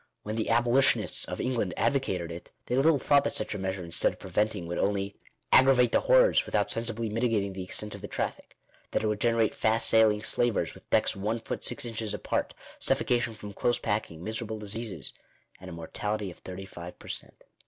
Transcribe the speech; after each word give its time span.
When 0.23 0.35
the 0.35 0.45
aboli 0.49 0.81
tionists 0.81 1.27
of 1.27 1.39
England 1.39 1.75
advocated 1.77 2.31
it, 2.31 2.49
they 2.65 2.75
little 2.75 2.97
thought 2.97 3.23
that 3.23 3.35
such 3.35 3.53
a 3.53 3.59
measure 3.59 3.83
instead 3.85 4.11
of 4.13 4.17
preventing 4.17 4.65
would 4.65 4.79
only" 4.79 5.13
aggravate 5.53 5.91
the 5.91 5.99
horrors, 5.99 6.47
without 6.47 6.71
sensibly 6.71 7.07
mitigating 7.07 7.53
the 7.53 7.63
extent 7.63 7.93
of 7.93 8.01
the 8.01 8.07
traffic;" 8.07 8.57
that 8.93 9.03
it 9.03 9.07
would 9.07 9.21
generate 9.21 9.53
fast 9.53 9.87
sailing 9.87 10.23
slavers 10.23 10.73
with 10.73 10.89
decks 10.89 11.15
one 11.15 11.37
foot 11.39 11.63
six 11.63 11.85
inches 11.85 12.15
apart, 12.15 12.55
suffocation 12.79 13.35
from 13.35 13.53
close 13.53 13.77
packing, 13.77 14.23
miserable 14.23 14.57
diseases, 14.57 15.13
and 15.59 15.69
a 15.69 15.73
mortality 15.73 16.31
of 16.31 16.39
thirty 16.39 16.65
five 16.65 16.97
per 16.97 17.07
cent. 17.07 17.43